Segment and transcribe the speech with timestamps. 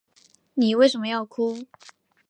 [0.55, 1.63] 妳为什么要哭